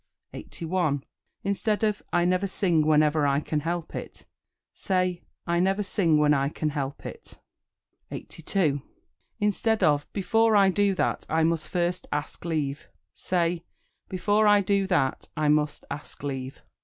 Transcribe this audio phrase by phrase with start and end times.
[0.33, 1.03] 81.
[1.43, 4.25] Instead of "I never sing whenever I can help it,"
[4.73, 7.37] say "I never sing when I can help it."
[8.09, 8.81] 82.
[9.39, 13.63] Instead of "Before I do that I must first ask leave," say
[14.09, 16.63] "Before I do that I must ask leave."